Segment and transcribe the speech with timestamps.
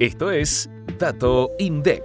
[0.00, 2.02] Esto es Dato INDEC.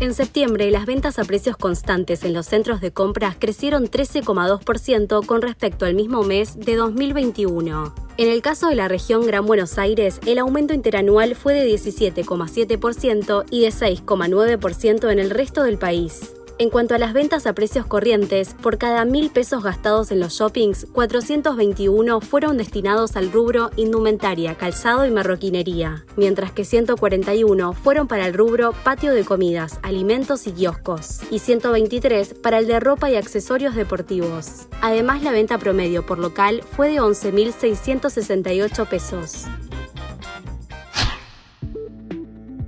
[0.00, 5.42] En septiembre, las ventas a precios constantes en los centros de compras crecieron 13,2% con
[5.42, 7.94] respecto al mismo mes de 2021.
[8.16, 13.44] En el caso de la región Gran Buenos Aires, el aumento interanual fue de 17,7%
[13.50, 16.39] y de 6,9% en el resto del país.
[16.60, 20.34] En cuanto a las ventas a precios corrientes, por cada mil pesos gastados en los
[20.34, 28.26] shoppings, 421 fueron destinados al rubro indumentaria, calzado y marroquinería, mientras que 141 fueron para
[28.26, 33.16] el rubro patio de comidas, alimentos y kioscos, y 123 para el de ropa y
[33.16, 34.66] accesorios deportivos.
[34.82, 39.46] Además, la venta promedio por local fue de 11.668 pesos.